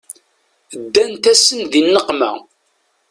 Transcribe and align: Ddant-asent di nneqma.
Ddant-asent 0.83 1.67
di 1.71 1.81
nneqma. 1.83 2.31